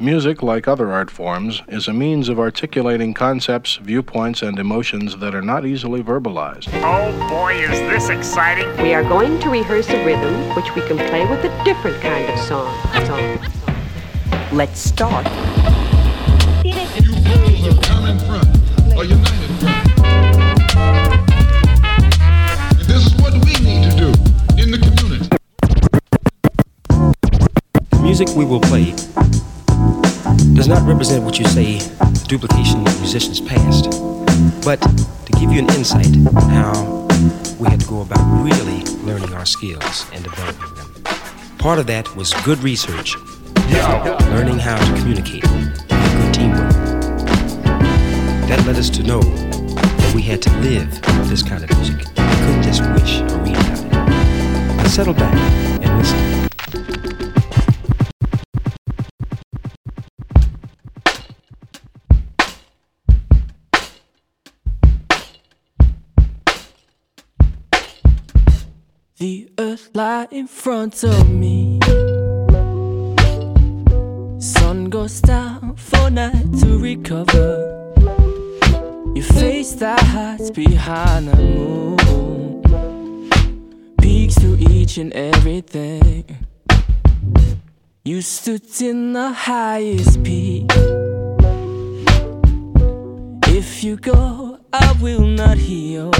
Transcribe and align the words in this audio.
Music, 0.00 0.42
like 0.42 0.66
other 0.66 0.90
art 0.90 1.10
forms, 1.10 1.60
is 1.68 1.86
a 1.86 1.92
means 1.92 2.30
of 2.30 2.40
articulating 2.40 3.12
concepts, 3.12 3.76
viewpoints, 3.76 4.40
and 4.40 4.58
emotions 4.58 5.18
that 5.18 5.34
are 5.34 5.42
not 5.42 5.66
easily 5.66 6.02
verbalized. 6.02 6.66
Oh 6.82 7.28
boy, 7.28 7.56
is 7.56 7.78
this 7.78 8.08
exciting! 8.08 8.66
We 8.82 8.94
are 8.94 9.02
going 9.02 9.38
to 9.40 9.50
rehearse 9.50 9.90
a 9.90 10.02
rhythm 10.04 10.34
which 10.56 10.74
we 10.74 10.80
can 10.88 10.96
play 10.96 11.24
with 11.26 11.44
a 11.44 11.64
different 11.64 12.00
kind 12.00 12.26
of 12.28 12.38
song. 12.40 12.74
song. 13.04 13.38
Let's 14.50 14.80
start. 14.80 15.26
You 16.64 16.72
fools 16.72 17.66
of 17.68 17.82
common 17.82 18.18
front, 18.20 18.48
a 18.98 19.04
united 19.04 19.50
front. 19.60 19.88
And 22.80 22.88
this 22.88 23.06
is 23.06 23.14
what 23.20 23.34
we 23.34 23.52
need 23.62 23.90
to 23.90 23.96
do 23.96 24.08
in 24.58 24.70
the 24.70 24.78
community. 24.82 25.28
Music 28.02 28.28
we 28.34 28.46
will 28.46 28.60
play 28.60 28.94
does 30.62 30.68
not 30.68 30.86
represent 30.86 31.24
what 31.24 31.40
you 31.40 31.44
say 31.46 31.78
the 31.80 32.24
duplication 32.28 32.86
of 32.86 33.00
musicians 33.00 33.40
past, 33.40 33.90
but 34.64 34.80
to 35.26 35.32
give 35.32 35.50
you 35.50 35.58
an 35.58 35.68
insight 35.70 36.06
how 36.52 36.72
we 37.58 37.68
had 37.68 37.80
to 37.80 37.86
go 37.88 38.02
about 38.02 38.20
really 38.44 38.84
learning 39.02 39.34
our 39.34 39.44
skills 39.44 40.06
and 40.12 40.22
developing 40.22 40.72
them. 40.76 41.02
Part 41.58 41.80
of 41.80 41.88
that 41.88 42.14
was 42.14 42.32
good 42.44 42.60
research, 42.60 43.16
learning 44.30 44.60
how 44.60 44.78
to 44.78 45.00
communicate, 45.00 45.44
and 45.48 45.74
good 46.22 46.32
teamwork. 46.32 46.70
That 48.46 48.62
led 48.64 48.76
us 48.76 48.88
to 48.90 49.02
know 49.02 49.20
that 49.20 50.12
we 50.14 50.22
had 50.22 50.40
to 50.42 50.50
live 50.60 50.88
this 51.28 51.42
kind 51.42 51.64
of 51.64 51.76
music. 51.76 52.06
We 52.06 52.36
couldn't 52.46 52.62
just 52.62 52.82
wish 52.82 53.18
or 53.18 53.38
read 53.38 53.56
about 53.56 53.80
it. 53.80 54.76
Now 54.76 54.84
settle 54.86 55.14
back 55.14 55.34
and 55.82 55.98
listen. 55.98 57.31
The 69.22 69.48
earth 69.56 69.90
lie 69.94 70.26
in 70.32 70.48
front 70.48 71.04
of 71.04 71.30
me. 71.30 71.78
Sun 74.40 74.90
goes 74.90 75.20
down 75.20 75.76
for 75.76 76.10
night 76.10 76.52
to 76.58 76.76
recover. 76.76 77.94
Your 79.14 79.24
face 79.24 79.74
that 79.74 80.00
hides 80.00 80.50
behind 80.50 81.28
the 81.28 81.36
moon 81.36 82.62
peeks 84.00 84.34
through 84.34 84.56
each 84.58 84.98
and 84.98 85.12
everything. 85.12 86.48
You 88.04 88.22
stood 88.22 88.64
in 88.80 89.12
the 89.12 89.30
highest 89.30 90.20
peak. 90.24 90.66
If 93.46 93.84
you 93.84 93.98
go, 93.98 94.58
I 94.72 94.90
will 95.00 95.20
not 95.20 95.58
heal. 95.58 96.10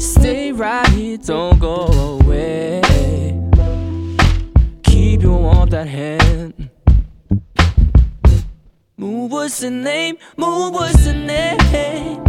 Stay 0.00 0.50
right 0.50 0.88
here, 0.88 1.18
don't 1.18 1.58
go 1.58 1.84
away. 2.22 2.80
Keep 4.82 5.20
your 5.20 5.38
warmth 5.38 5.74
at 5.74 5.88
hand. 5.88 6.70
Moon 8.96 9.28
was 9.28 9.58
the 9.58 9.70
name, 9.70 10.16
moon 10.38 10.72
was 10.72 11.04
the 11.04 11.12
name. 11.12 12.24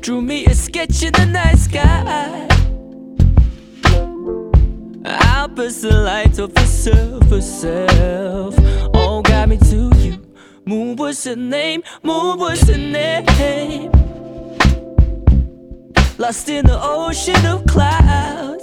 Drew 0.00 0.22
me 0.22 0.46
a 0.46 0.54
sketch 0.54 1.02
in 1.02 1.12
the 1.14 1.26
night 1.26 1.58
sky. 1.58 2.46
I'll 5.04 5.48
burst 5.48 5.82
the 5.82 5.90
light 5.90 6.38
of 6.38 6.56
herself, 6.56 7.28
herself. 7.28 8.54
All 8.94 9.20
got 9.20 9.48
me 9.48 9.56
to 9.56 9.90
you. 9.96 10.22
Moon 10.64 10.94
was 10.94 11.24
the 11.24 11.34
name, 11.34 11.82
moon 12.04 12.38
was 12.38 12.60
the 12.60 12.78
name. 12.78 14.09
Lost 16.20 16.50
in 16.50 16.66
the 16.66 16.78
ocean 16.78 17.46
of 17.46 17.64
clouds. 17.64 18.62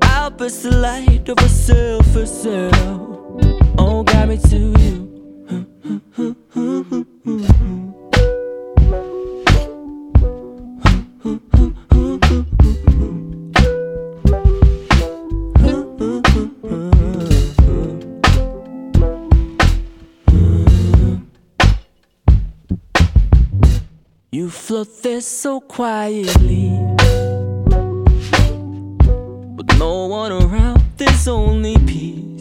I'll 0.00 0.30
the 0.62 0.70
light 0.70 1.28
of 1.28 1.38
herself, 1.38 2.06
herself. 2.14 2.72
Oh, 3.76 4.02
got 4.02 4.28
me 4.30 4.38
to 4.38 4.56
you. 4.80 5.04
You 24.48 24.52
float 24.52 25.02
there 25.02 25.20
so 25.20 25.60
quietly. 25.60 26.70
With 29.56 29.78
no 29.78 30.06
one 30.06 30.32
around, 30.32 30.82
there's 30.96 31.28
only 31.28 31.76
peace. 31.84 32.40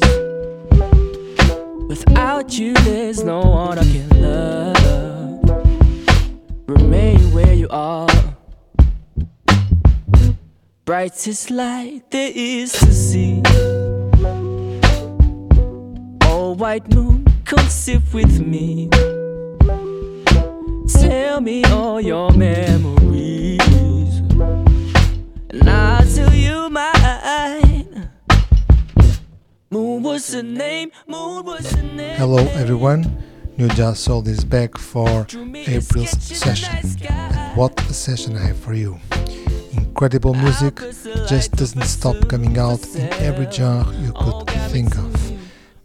Without 1.89 2.57
you, 2.57 2.73
there's 2.75 3.25
no 3.25 3.41
one 3.41 3.77
I 3.79 3.83
can 3.83 4.21
love. 4.21 5.49
Remain 6.69 7.19
where 7.33 7.53
you 7.53 7.67
are. 7.71 8.07
Brightest 10.85 11.51
light 11.51 12.09
there 12.09 12.31
is 12.33 12.71
to 12.71 12.93
see. 12.93 13.41
Oh, 16.23 16.55
white 16.57 16.89
moon, 16.95 17.25
come 17.43 17.67
sit 17.67 18.01
with 18.13 18.39
me. 18.39 18.89
Tell 20.87 21.41
me 21.41 21.63
all 21.65 21.99
your 21.99 22.31
memories, 22.31 23.59
and 25.49 25.69
I'll 25.69 26.05
tell 26.05 26.33
you 26.33 26.69
mine. 26.69 28.09
Moon 29.69 30.03
was 30.03 30.27
the 30.27 30.43
name, 30.43 30.91
moon 31.05 31.43
was 31.43 31.69
the 31.71 31.83
name. 31.83 32.15
Hello 32.17 32.37
everyone, 32.53 33.21
New 33.57 33.67
Jazz 33.69 33.99
Soul 33.99 34.25
is 34.29 34.45
back 34.45 34.77
for 34.77 35.27
April's 35.67 36.11
session. 36.21 36.73
And 37.09 37.57
what 37.57 37.79
a 37.81 37.93
session 37.93 38.37
I 38.37 38.47
have 38.47 38.57
for 38.57 38.73
you! 38.73 38.97
Incredible 39.73 40.35
music 40.35 40.77
just 41.27 41.51
doesn't 41.51 41.83
stop 41.83 42.27
coming 42.29 42.57
out 42.57 42.85
in 42.95 43.11
every 43.21 43.51
genre 43.51 43.93
you 43.97 44.13
could 44.13 44.49
think 44.71 44.97
of. 44.97 45.26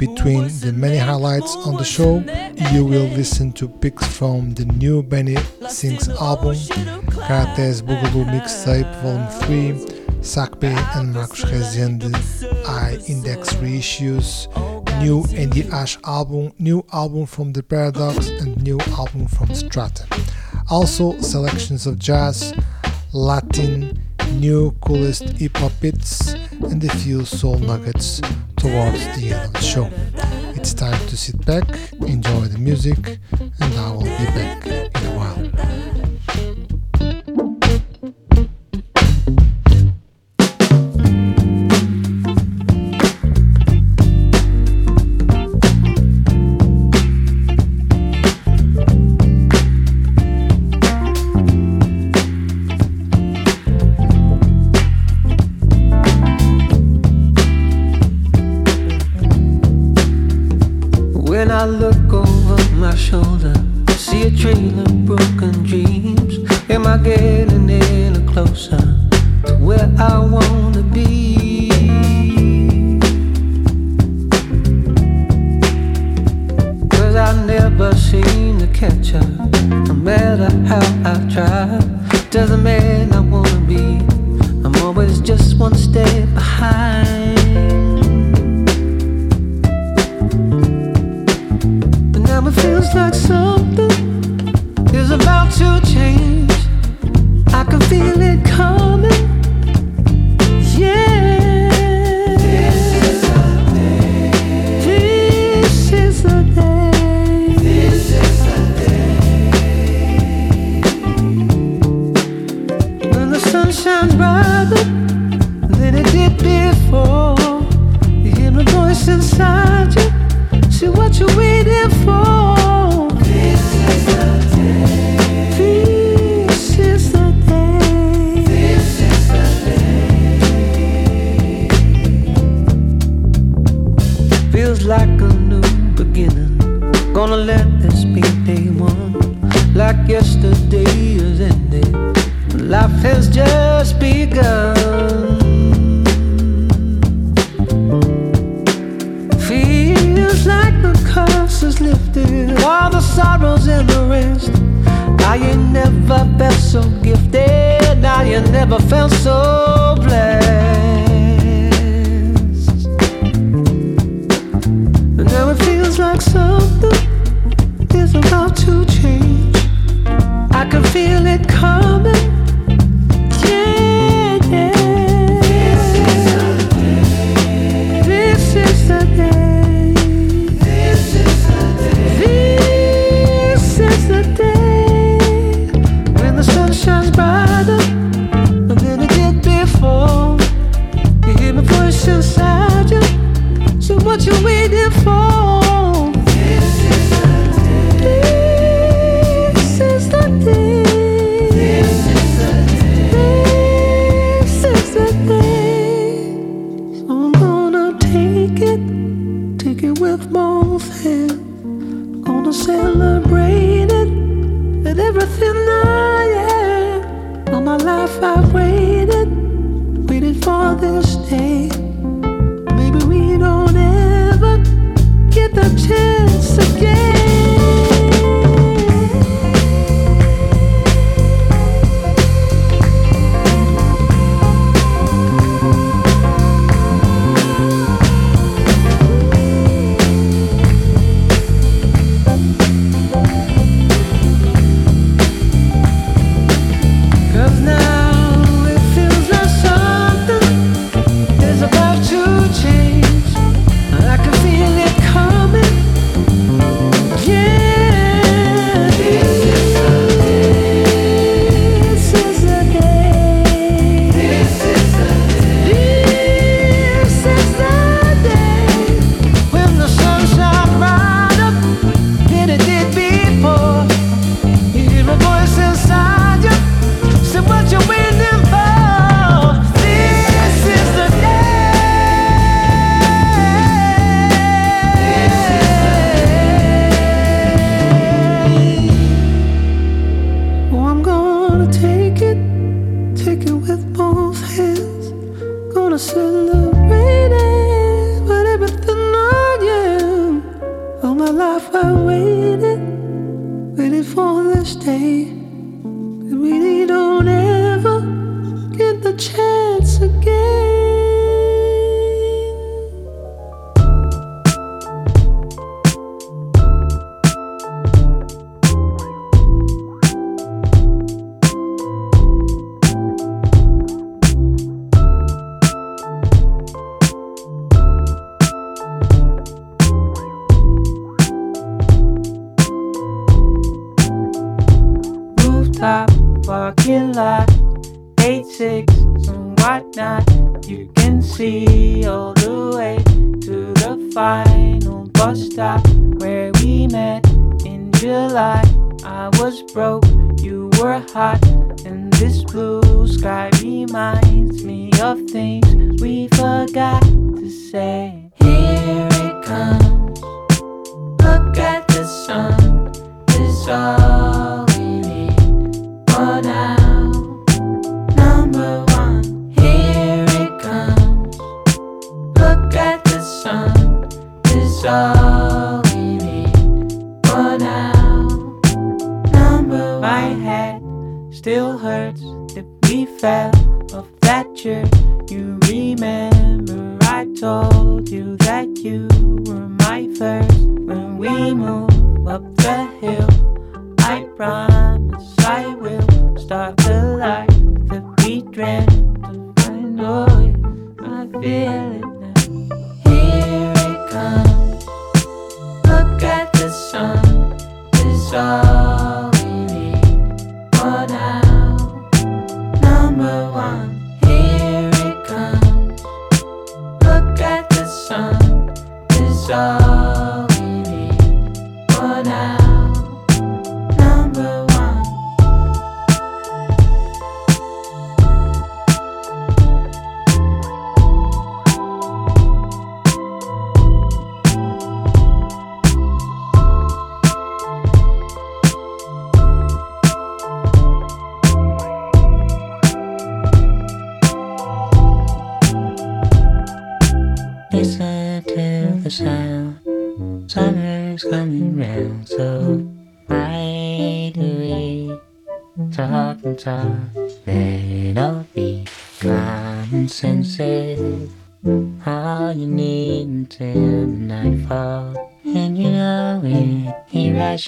Between 0.03 0.49
the 0.59 0.73
many 0.73 0.97
highlights 0.97 1.55
on 1.55 1.77
the 1.77 1.85
show, 1.85 2.25
you 2.73 2.85
will 2.85 3.07
listen 3.15 3.53
to 3.53 3.69
picks 3.69 4.05
from 4.05 4.53
the 4.55 4.65
new 4.65 5.01
Benny 5.01 5.37
Sings 5.69 6.09
album, 6.09 6.57
Karate's 7.23 7.83
Boogaloo 7.83 8.27
Mixtape 8.27 8.93
Volume 9.01 9.87
3, 9.87 10.19
Sacbé 10.19 10.75
and 10.97 11.15
Marcos 11.15 11.45
Resende 11.45 12.13
I 12.67 12.99
Index 13.07 13.55
reissues, 13.63 14.49
new 15.01 15.25
Andy 15.41 15.69
Ash 15.69 15.97
album, 16.03 16.53
new 16.59 16.85
album 16.93 17.25
from 17.25 17.53
The 17.53 17.63
Paradox, 17.63 18.29
and 18.29 18.61
new 18.61 18.81
album 18.99 19.29
from 19.29 19.55
Stratton. 19.55 20.09
Also, 20.69 21.17
selections 21.21 21.87
of 21.87 22.01
jazz, 22.01 22.53
Latin, 23.13 24.03
new 24.33 24.73
coolest 24.81 25.29
hip 25.39 25.57
hop 25.59 25.71
hits, 25.81 26.33
and 26.33 26.83
a 26.83 26.89
few 26.89 27.25
soul 27.25 27.61
nuggets 27.61 28.21
towards 28.63 29.05
the 29.17 29.33
end 29.33 29.45
of 29.47 29.53
the 29.55 29.61
show. 29.61 29.91
It's 30.55 30.73
time 30.73 31.01
to 31.09 31.17
sit 31.17 31.45
back, 31.45 31.65
enjoy 32.01 32.43
the 32.43 32.59
music, 32.59 33.19
and 33.61 33.75
I 33.75 33.91
will 33.91 34.05
be 34.05 34.27
back 34.39 35.12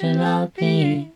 irrational 0.03 0.49
being. 0.49 1.05
from 1.05 1.14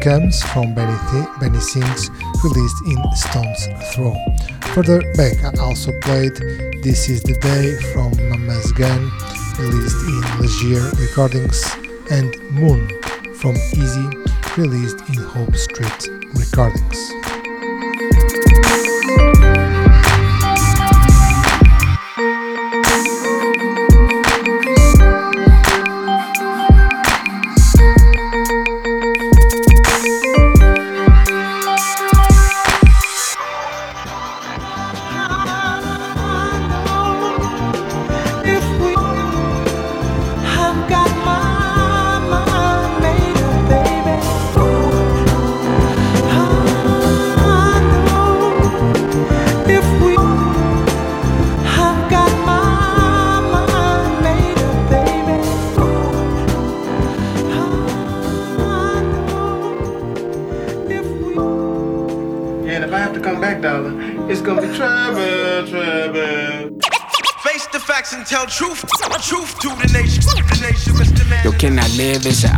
Comes 0.00 0.42
from 0.42 0.74
Benny, 0.74 0.96
Th- 1.12 1.28
Benny 1.40 1.60
Sings, 1.60 2.10
released 2.42 2.76
in 2.86 2.96
Stone's 3.14 3.66
Throw. 3.92 4.16
Further 4.72 5.02
back, 5.12 5.44
I 5.44 5.62
also 5.62 5.92
played 6.00 6.34
This 6.82 7.10
Is 7.10 7.22
the 7.22 7.34
Day 7.34 7.76
from 7.92 8.10
Mama's 8.30 8.72
Gun, 8.72 9.10
released 9.58 10.00
in 10.08 10.40
Legere 10.40 10.90
Recordings, 10.98 11.62
and 12.10 12.34
Moon 12.50 12.88
from 13.34 13.56
Easy, 13.74 14.08
released 14.56 15.00
in 15.10 15.22
Hope 15.22 15.54
Street 15.54 16.08
Recordings. 16.32 17.19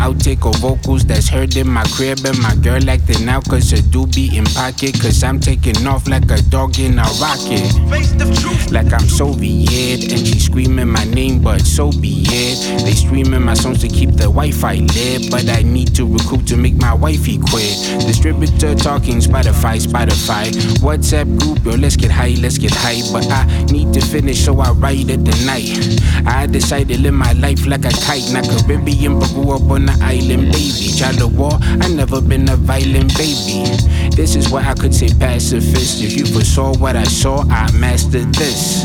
Live? 0.09 0.19
take 0.19 0.45
a 0.45 0.51
outtake 0.61 0.82
vocals 0.83 1.05
that's 1.05 1.29
heard 1.29 1.57
in 1.57 1.69
my 1.69 1.85
crib. 1.85 2.19
And 2.25 2.39
my 2.41 2.55
girl 2.57 2.89
acting 2.89 3.29
out 3.29 3.49
cause 3.49 3.71
her 3.71 3.79
doobie 3.79 4.35
in 4.35 4.45
pocket. 4.45 5.01
Cause 5.01 5.23
I'm 5.23 5.41
taking 5.41 5.87
off 5.87 6.09
like 6.09 6.31
a 6.31 6.43
dog 6.43 6.79
in 6.79 6.99
a 6.99 7.05
rocket. 7.21 7.71
Face 7.91 8.13
the 8.13 8.27
truth. 8.41 8.71
Like 8.71 8.93
I'm 8.93 9.09
Soviet. 9.09 10.13
And 10.13 10.27
she 10.27 10.39
screaming 10.39 10.89
my 10.89 11.05
name, 11.05 11.43
but 11.43 11.61
so 11.61 11.91
be 11.91 12.25
it. 12.29 12.85
They 12.85 12.93
streaming 12.93 13.43
my 13.43 13.55
songs 13.55 13.81
to 13.83 13.89
keep 13.89 14.11
the 14.13 14.25
Wi 14.25 14.51
Fi 14.51 14.77
lit. 14.95 15.31
But 15.31 15.49
I 15.49 15.63
need 15.63 15.95
to 15.97 16.07
recoup 16.07 16.47
to 16.47 16.57
make 16.57 16.75
my 16.75 16.95
wifey 16.95 17.39
quit. 17.39 17.77
Distributor 18.07 18.75
talking 18.75 19.19
Spotify, 19.19 19.79
Spotify. 19.81 20.51
WhatsApp 20.83 21.39
group, 21.41 21.65
yo, 21.65 21.73
let's 21.73 21.97
get 21.97 22.11
high, 22.11 22.35
let's 22.41 22.59
get 22.59 22.73
high. 22.73 23.01
But 23.13 23.27
I 23.31 23.47
need 23.65 23.93
to 23.95 24.01
finish, 24.01 24.45
so 24.45 24.59
I 24.61 24.71
write 24.73 25.09
it 25.09 25.25
tonight. 25.25 26.01
I 26.27 26.47
decided 26.47 26.97
to 26.97 27.01
live 27.03 27.15
my 27.15 27.33
life 27.35 27.67
like 27.67 27.85
a 27.85 27.91
kite, 27.91 28.31
not 28.33 28.45
Caribbean, 28.45 29.19
but 29.19 29.29
grew 29.31 29.53
up 29.53 29.71
on 29.71 29.87
the 29.87 29.99
island, 30.03 30.53
baby. 30.53 30.72
Of 30.73 31.37
war, 31.37 31.53
I 31.61 31.89
never 31.89 32.23
been 32.23 32.49
a 32.49 32.57
violent 32.57 33.13
baby. 33.19 33.69
This 34.17 34.35
is 34.35 34.49
why 34.49 34.63
I 34.67 34.73
could 34.73 34.95
say 34.95 35.09
pacifist. 35.09 36.03
If 36.03 36.17
you 36.17 36.25
foresaw 36.25 36.75
what 36.79 36.97
I 36.97 37.05
saw, 37.05 37.45
I 37.51 37.71
mastered 37.73 38.33
this. 38.35 38.85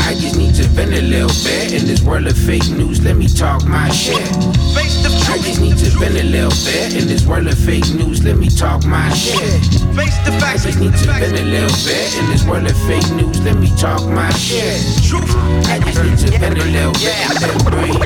I 0.00 0.14
just 0.14 0.36
need 0.38 0.54
to 0.54 0.62
vent 0.72 0.94
a 0.94 1.02
little 1.02 1.28
bit 1.44 1.74
in 1.74 1.86
this 1.86 2.02
world 2.02 2.26
of 2.26 2.36
fake 2.38 2.68
news. 2.70 3.04
Let 3.04 3.16
me 3.16 3.28
talk 3.28 3.66
my 3.66 3.90
shit. 3.90 4.16
Face 4.72 5.02
the 5.02 5.10
I 5.28 5.36
just 5.38 5.60
need 5.60 5.76
to 5.78 5.90
vent 5.98 6.16
a 6.16 6.24
little 6.24 6.50
bit 6.64 6.96
in 6.96 7.06
this 7.06 7.26
world 7.26 7.46
of 7.48 7.58
fake 7.58 7.88
news. 7.92 8.24
Let 8.24 8.38
me 8.38 8.48
talk 8.48 8.86
my 8.86 9.12
shit. 9.12 9.36
Face 9.94 10.16
the 10.24 10.32
I 10.32 10.40
facts. 10.40 10.64
just 10.64 10.80
need 10.80 10.94
to 10.94 11.06
vent 11.12 11.38
a 11.38 11.44
little 11.44 11.76
bit 11.84 12.16
in 12.16 12.26
this 12.30 12.44
world 12.46 12.64
of 12.64 12.76
fake 12.88 13.10
news. 13.12 13.40
Let 13.44 13.58
me 13.58 13.68
talk 13.76 14.00
my 14.08 14.30
shit. 14.32 14.80
Truth. 15.04 15.28
I 15.68 15.78
just 15.84 16.00
need 16.02 16.18
to 16.32 16.38
vent 16.38 16.58
a 16.58 16.64
little 16.64 16.92
bit 16.92 17.16
and 17.28 17.36
then 17.44 17.58
breathe. 17.68 18.00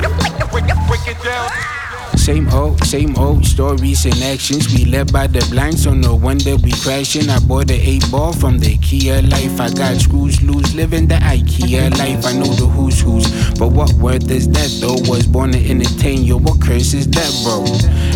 Break, 0.51 0.67
break 0.87 1.07
it 1.07 1.23
down. 1.23 1.78
Same 2.15 2.47
old, 2.49 2.83
same 2.85 3.17
old 3.17 3.45
stories 3.45 4.05
and 4.05 4.21
actions. 4.23 4.73
We 4.73 4.85
led 4.85 5.11
by 5.11 5.27
the 5.27 5.45
blind, 5.49 5.79
so 5.79 5.93
no 5.93 6.15
wonder 6.15 6.55
we 6.57 6.71
crashing. 6.71 7.29
I 7.29 7.39
bought 7.39 7.67
the 7.67 7.75
eight 7.75 8.05
ball 8.11 8.33
from 8.33 8.59
the 8.59 8.77
Kia 8.77 9.21
life. 9.23 9.59
I 9.59 9.71
got 9.71 9.97
screws 9.97 10.41
loose, 10.41 10.73
living 10.73 11.07
the 11.07 11.15
IKEA 11.15 11.97
life. 11.97 12.25
I 12.25 12.33
know 12.33 12.53
the 12.53 12.67
who's 12.67 13.01
who's, 13.01 13.25
but 13.57 13.69
what 13.69 13.91
worth 13.93 14.29
is 14.29 14.47
that 14.49 14.69
though? 14.81 14.97
Was 15.09 15.25
born 15.25 15.51
to 15.53 15.69
entertain 15.69 16.23
you. 16.23 16.37
What 16.37 16.61
curse 16.61 16.93
is 16.93 17.07
that, 17.07 17.31
bro? 17.43 17.63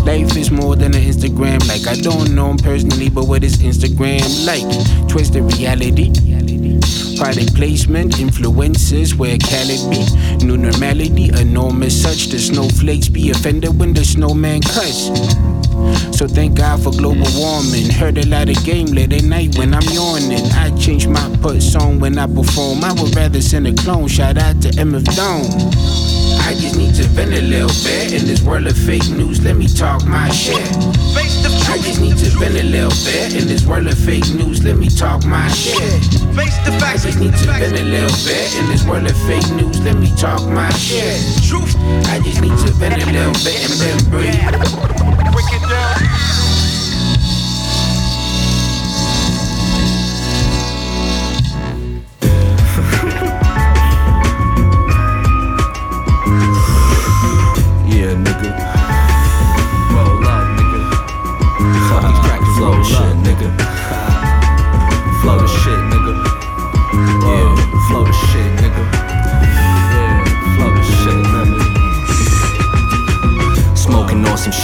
Life 0.06 0.36
is 0.38 0.52
more 0.52 0.76
than 0.76 0.94
an 0.96 1.02
Instagram. 1.02 1.65
Like 1.68 1.88
I 1.88 2.00
don't 2.00 2.36
know 2.36 2.52
him 2.52 2.58
personally, 2.58 3.10
but 3.10 3.26
what 3.26 3.44
is 3.44 3.58
Instagram 3.58 4.46
like? 4.46 5.10
Twisted 5.10 5.44
reality. 5.58 6.12
Product 7.18 7.56
placement, 7.56 8.20
influences 8.20 9.15
where 9.15 9.38
can 9.38 9.68
it 9.70 9.84
be? 9.89 10.46
New 10.46 10.58
normality, 10.58 11.30
enormous 11.39 12.02
such. 12.02 12.28
The 12.28 12.39
snowflakes 12.39 13.08
be 13.08 13.30
offended 13.30 13.80
when 13.84 13.93
the 13.93 14.06
snowman 14.06 14.62
cuts. 14.62 15.08
So 16.17 16.26
thank 16.26 16.56
God 16.56 16.82
for 16.82 16.91
global 16.91 17.28
warming. 17.36 17.89
Heard 17.89 18.17
a 18.17 18.26
lot 18.26 18.48
of 18.48 18.63
game 18.63 18.88
late 18.88 19.12
at 19.12 19.24
night 19.24 19.58
when 19.58 19.74
I'm 19.74 19.84
yawning. 19.91 20.46
I 20.54 20.72
change 20.78 21.06
my 21.06 21.38
put 21.41 21.62
song 21.62 22.00
when 22.00 22.17
I 22.17 22.28
perform. 22.28 22.82
I 22.86 22.93
would 22.93 23.13
rather 23.13 23.41
send 23.41 23.67
a 23.67 23.74
clone. 23.74 24.08
Shout 24.08 24.38
out 24.38 24.62
to 24.62 24.69
MF 24.69 25.04
DOOM. 25.17 26.33
I 26.46 26.54
just 26.56 26.76
need 26.76 26.94
to 26.96 27.04
vent 27.04 27.34
a 27.34 27.42
little 27.42 27.72
bit 27.84 28.14
in 28.14 28.28
this 28.28 28.42
world 28.42 28.68
of 28.68 28.78
fake 28.78 29.08
news. 29.10 29.44
Let 29.44 29.56
me 29.56 29.68
talk 29.68 30.06
my 30.06 30.30
shit. 30.30 30.68
Face 31.16 31.42
the 31.42 31.50
I 31.72 31.78
just 31.78 32.02
need 32.02 32.18
to 32.18 32.30
vent 32.38 32.56
a 32.56 32.64
little 32.64 32.92
bit 33.06 33.34
in 33.34 33.48
this 33.48 33.66
world 33.66 33.88
of 33.88 33.98
fake 33.98 34.28
news. 34.36 34.64
Let 34.64 34.78
me 34.78 34.90
talk 34.90 35.26
my 35.26 35.48
shit. 35.50 35.80
Face 36.36 36.58
the 36.66 36.78
I 36.84 36.98
just 36.98 37.20
need 37.20 37.34
to 37.34 37.46
vent 37.48 37.80
a 37.80 37.84
little 37.84 38.18
bit 38.28 38.56
in 38.60 38.68
this 38.68 38.86
world 38.86 39.06
of 39.06 39.18
fake 39.26 39.50
news. 39.56 39.80
Let 39.82 39.98
me 39.98 40.12
talk 40.18 40.42
my 40.50 40.70
shit. 40.72 41.22
Truth. 41.48 41.76
I 42.12 42.20
just 42.20 42.42
need 42.42 42.58
to 42.60 42.74
vent 42.74 43.02
a 43.02 43.06
little 43.06 43.34
bit 43.44 43.60
and 43.64 43.80
then 43.80 43.98
breathe. 44.12 44.36
Break 45.32 45.50
it 45.54 45.70
down. 45.70 46.73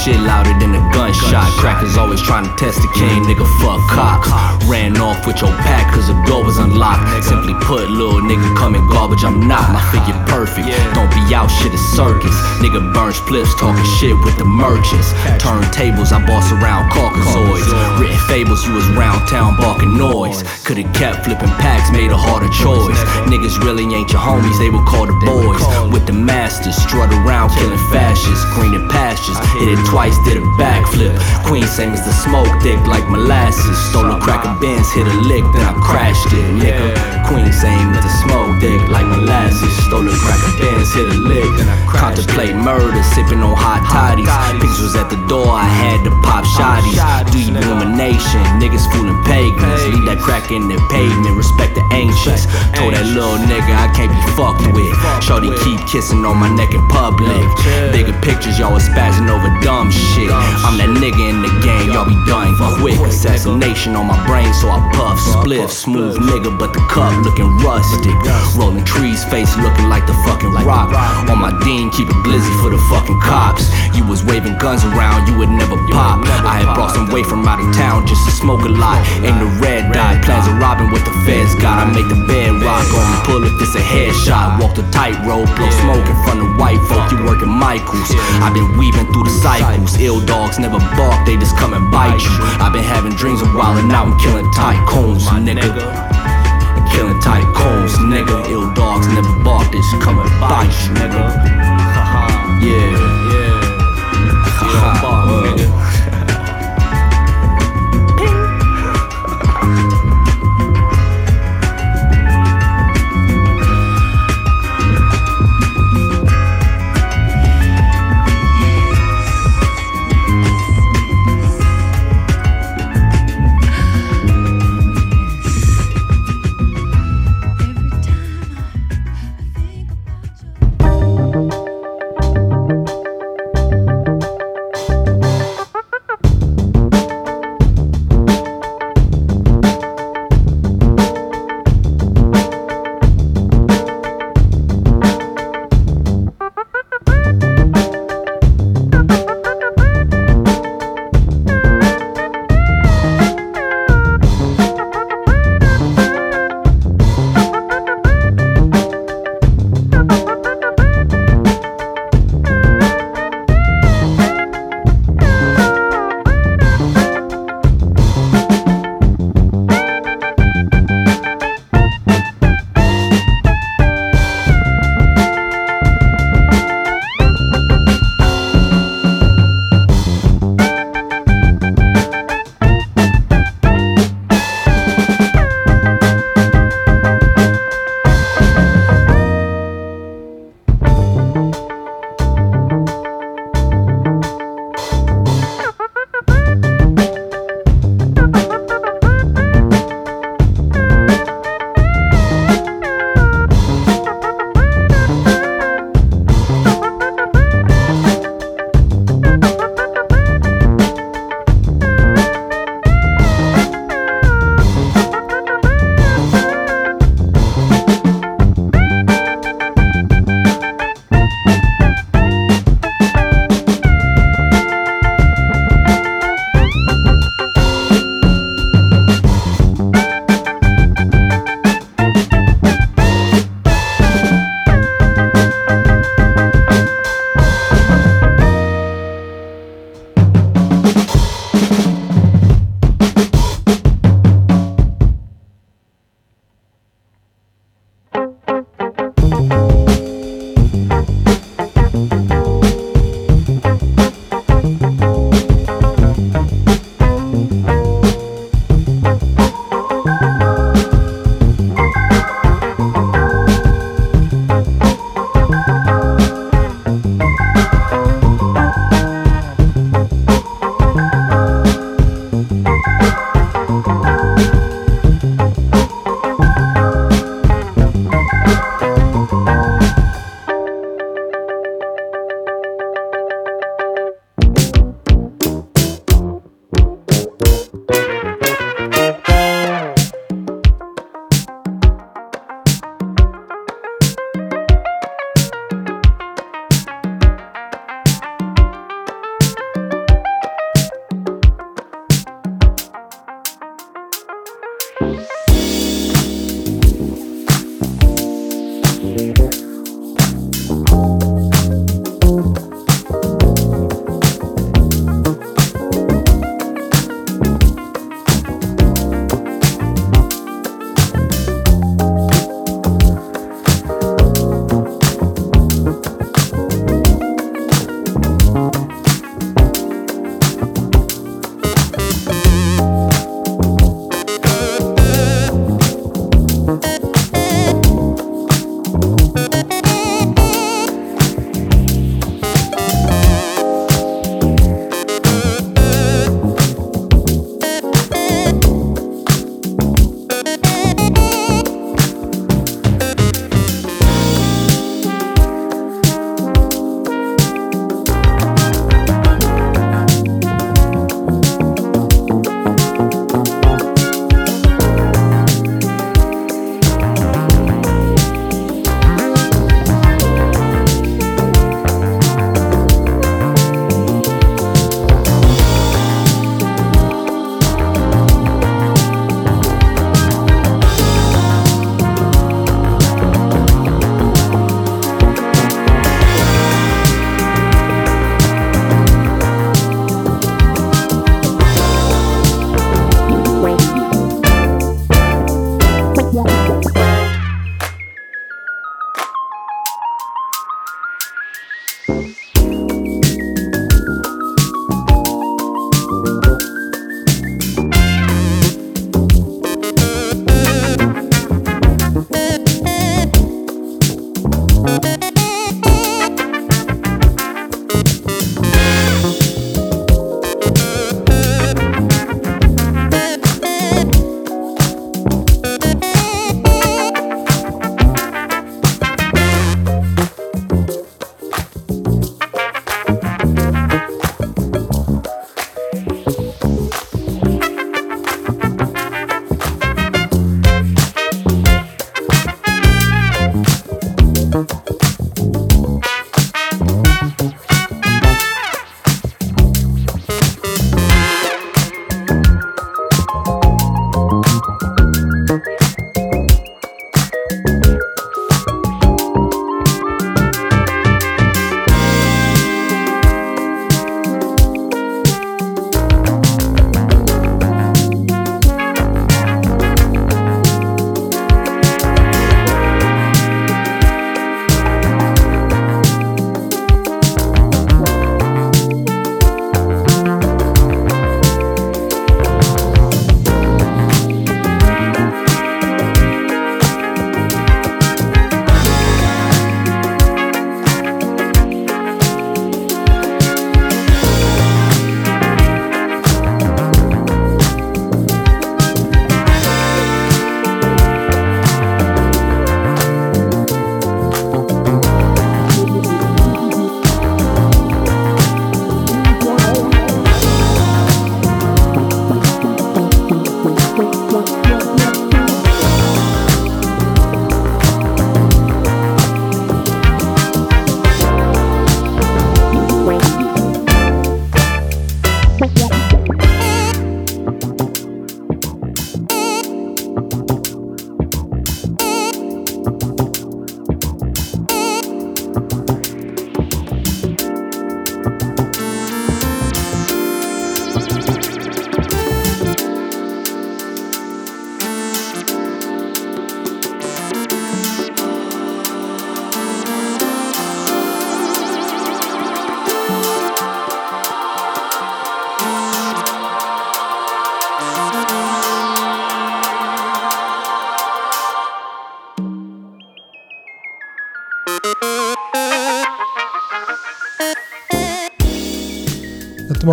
Shit 0.09 0.21
louder 0.21 0.53
than 0.57 0.73
a 0.73 0.81
gunshot. 0.91 1.49
Crackers 1.61 1.97
always 1.97 2.21
trying 2.21 2.45
to 2.45 2.53
test 2.57 2.81
the 2.81 2.89
king, 2.97 3.23
nigga. 3.29 3.45
Fuck 3.61 3.81
cops. 3.89 4.29
Ran 4.65 4.97
off 4.97 5.25
with 5.25 5.41
your 5.41 5.53
pack 5.61 5.93
cause 5.93 6.07
the 6.07 6.17
door 6.25 6.43
was 6.43 6.57
unlocked. 6.57 7.23
Simply 7.23 7.53
put, 7.61 7.89
little 7.89 8.21
nigga 8.21 8.49
coming 8.57 8.85
garbage, 8.87 9.23
I'm 9.23 9.47
not. 9.47 9.69
My 9.69 9.81
figure 9.93 10.17
perfect. 10.25 10.67
Don't 10.93 11.11
be 11.13 11.21
out 11.33 11.49
shit 11.49 11.73
a 11.73 11.81
circus. 11.93 12.33
Nigga 12.61 12.81
burn 12.93 13.13
spliffs 13.13 13.53
talking 13.59 13.85
shit 13.97 14.15
with 14.25 14.37
the 14.37 14.45
merchants. 14.45 15.13
Turntables, 15.37 16.11
I 16.11 16.25
boss 16.25 16.51
around 16.51 16.89
Caucasoids. 16.89 17.69
Written 17.99 18.17
fables, 18.27 18.65
you 18.65 18.73
was 18.73 18.87
round 18.97 19.27
town 19.27 19.57
barking 19.57 19.97
noise. 19.97 20.41
Could've 20.65 20.91
kept 20.93 21.25
flipping 21.25 21.53
packs, 21.61 21.91
made 21.91 22.11
a 22.11 22.17
harder 22.17 22.49
choice. 22.49 22.97
Niggas 23.29 23.61
really 23.61 23.85
ain't 23.93 24.11
your 24.11 24.21
homies, 24.21 24.57
they 24.57 24.69
would 24.69 24.85
call 24.85 25.05
the 25.05 25.17
boys. 25.25 25.61
With 25.91 26.05
the 26.05 26.13
masters, 26.13 26.75
strut 26.75 27.11
around 27.11 27.49
killing 27.57 27.83
fascists. 27.89 28.45
Green 28.55 28.73
and 28.73 28.89
pastures, 28.89 29.37
hit 29.59 29.69
it 29.69 29.81
twice, 29.85 29.98
did 30.23 30.37
a 30.37 30.45
backflip. 30.55 31.11
Queen 31.43 31.67
same 31.67 31.91
as 31.91 32.05
the 32.05 32.13
smoke, 32.23 32.47
thick 32.63 32.79
like 32.87 33.03
molasses. 33.09 33.75
Stole 33.89 34.07
a 34.15 34.19
crack 34.19 34.45
of 34.45 34.61
Benz, 34.61 34.87
hit 34.95 35.05
a 35.05 35.15
lick, 35.27 35.43
then 35.51 35.59
I 35.59 35.75
crashed 35.83 36.31
it, 36.31 36.45
nigga. 36.55 36.95
Queen 37.27 37.51
same 37.51 37.91
as 37.91 38.03
the 38.07 38.13
smoke, 38.23 38.61
thick 38.63 38.79
like 38.87 39.05
molasses. 39.05 39.73
Stole 39.91 40.07
a 40.07 40.15
crack 40.23 40.39
of 40.39 40.55
Benz, 40.55 40.93
hit 40.95 41.03
a 41.03 41.17
lick, 41.27 41.43
then 41.59 41.67
I 41.67 41.75
crashed 41.83 42.15
Contemplate 42.15 42.55
murder, 42.55 43.03
sipping 43.11 43.43
on 43.43 43.59
hot 43.59 43.83
toddies. 43.91 44.31
Pictures 44.63 44.79
was 44.79 44.95
at 44.95 45.11
the 45.11 45.19
door, 45.27 45.51
I 45.51 45.67
had 45.67 45.99
to 46.07 46.11
pop 46.23 46.47
shotties. 46.47 46.95
Do 47.35 47.43
you 47.43 47.51
illumination, 47.51 48.39
niggas 48.55 48.87
fooling 48.95 49.19
pagans. 49.27 49.83
Leave 49.91 50.07
that 50.07 50.23
crack 50.23 50.47
in 50.55 50.71
the 50.71 50.79
pavement, 50.87 51.35
respect 51.35 51.75
the 51.75 51.83
ancients. 51.91 52.47
Told 52.71 52.95
that 52.95 53.03
little 53.11 53.35
nigga 53.51 53.75
I 53.75 53.91
can't 53.91 54.15
be 54.15 54.21
fucked 54.39 54.63
with. 54.71 54.95
Shorty 55.19 55.51
keep 55.59 55.83
kissing 55.91 56.23
on 56.23 56.39
my 56.39 56.47
neck 56.55 56.71
in 56.71 56.83
public. 56.87 57.43
Bigger 57.91 58.15
pictures, 58.23 58.55
y'all 58.55 58.71
was 58.71 58.87
spazzing 58.87 59.27
over 59.27 59.51
dumb 59.59 59.78
shit. 59.87 60.27
I'm 60.27 60.75
that 60.75 60.91
nigga 60.99 61.23
in 61.31 61.39
the 61.39 61.53
game, 61.63 61.95
y'all 61.95 62.03
be 62.03 62.19
done 62.27 62.51
quick. 62.83 62.99
Assassination 62.99 63.95
on 63.95 64.07
my 64.07 64.19
brain, 64.27 64.51
so 64.53 64.67
I 64.67 64.79
puff 64.91 65.19
spliff. 65.19 65.71
Smooth 65.71 66.19
nigga, 66.19 66.51
but 66.59 66.75
the 66.75 66.83
cup 66.91 67.15
looking 67.23 67.47
rustic. 67.63 68.11
Rolling 68.59 68.83
trees, 68.83 69.23
face 69.31 69.55
looking 69.57 69.87
like 69.87 70.05
the 70.07 70.15
fucking 70.27 70.51
rock. 70.67 70.91
On 71.29 71.39
my 71.39 71.55
dean, 71.63 71.91
keep 71.91 72.07
it 72.09 72.19
glizzy 72.27 72.51
for 72.59 72.69
the 72.71 72.81
fucking 72.91 73.19
cops. 73.21 73.71
You 73.95 74.03
was 74.07 74.23
waving 74.23 74.57
guns 74.57 74.83
around, 74.83 75.27
you 75.27 75.37
would 75.37 75.49
never 75.49 75.75
pop. 75.91 76.23
I 76.43 76.63
had 76.63 76.75
brought 76.75 76.91
some 76.91 77.11
way 77.11 77.23
from 77.23 77.47
out 77.47 77.59
of 77.59 77.69
town 77.75 78.07
just 78.07 78.23
to 78.25 78.31
smoke 78.31 78.63
a 78.63 78.71
lot. 78.71 78.99
Aim 79.23 79.39
the 79.39 79.49
red 79.63 79.91
dot, 79.93 80.23
plans 80.23 80.47
of 80.47 80.57
robbing 80.57 80.91
what 80.91 81.03
the 81.05 81.15
feds 81.23 81.55
got. 81.55 81.79
I 81.79 81.85
make 81.91 82.07
the 82.07 82.19
bed 82.27 82.59
rock, 82.63 82.83
only 82.91 83.19
pull 83.23 83.43
if 83.43 83.55
it's 83.61 83.75
a 83.75 83.83
headshot. 83.83 84.59
Walk 84.59 84.75
the 84.75 84.83
tightrope, 84.91 85.47
blow 85.55 85.71
smoke 85.83 86.05
in 86.07 86.17
front 86.23 86.39
of 86.41 86.49
white 86.57 86.81
folk. 86.87 87.11
You 87.11 87.23
working 87.23 87.49
Michaels. 87.49 88.11
I've 88.39 88.53
been 88.53 88.77
weaving 88.77 89.11
through 89.11 89.27
the 89.27 89.35
cycles. 89.69 89.99
Ill 89.99 90.25
dogs 90.25 90.59
never 90.59 90.79
bark, 90.97 91.25
they 91.25 91.37
just 91.37 91.57
come 91.57 91.73
and 91.73 91.91
bite 91.91 92.21
you. 92.21 92.29
I've 92.59 92.73
been 92.73 92.83
having 92.83 93.13
dreams 93.15 93.41
of 93.41 93.47
wildin' 93.49 93.91
out 93.91 94.07
and 94.07 94.19
killing 94.19 94.45
tycoons, 94.51 95.25
my 95.25 95.39
nigga. 95.39 95.71
Killing 96.91 97.19
tycoons, 97.21 97.93
nigga. 98.11 98.49
Ill 98.49 98.73
dogs 98.73 99.07
never 99.07 99.43
bark, 99.43 99.71
they 99.71 99.77
just 99.77 100.01
come 100.01 100.19
and 100.19 100.29
bite 100.39 100.73
you, 100.85 100.93
nigga. 100.95 101.69
Yeah. 102.59 102.98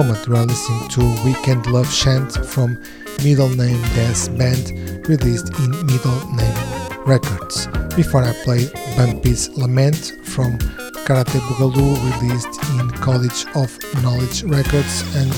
Moment 0.07 0.29
we 0.29 0.37
are 0.37 0.47
listening 0.47 0.89
to 0.89 1.25
Weekend 1.25 1.67
Love 1.67 1.93
Chant 1.93 2.33
from 2.47 2.79
Middle 3.25 3.49
Name 3.49 3.81
Death 3.95 4.29
Band 4.39 4.71
released 5.09 5.49
in 5.59 5.71
Middle 5.87 6.21
Name 6.33 7.05
Records. 7.05 7.67
Before 7.97 8.23
I 8.23 8.33
play 8.45 8.67
Bumpy's 8.97 9.49
Lament 9.57 10.13
from 10.23 10.59
Karate 11.07 11.41
Boogaloo 11.49 12.21
released 12.21 12.63
in 12.79 12.91
College 13.03 13.47
of 13.57 13.77
Knowledge 14.03 14.45
Records 14.45 15.03
and 15.17 15.33